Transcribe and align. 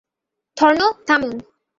Thorn, 0.57 0.81
থামুন! 1.07 1.35